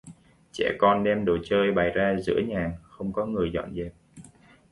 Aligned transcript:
Trẻ 0.51 0.75
con 0.79 1.03
đem 1.03 1.25
đồ 1.25 1.37
chơi 1.43 1.71
bày 1.71 1.89
ra 1.89 2.15
giữa 2.19 2.39
nhà, 2.47 2.71
không 2.83 3.13
có 3.13 3.25
người 3.25 3.51
dọn 3.53 3.73
dẹp 3.75 3.93